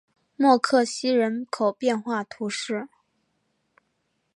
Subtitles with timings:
[0.35, 2.89] 默克西人口变化图示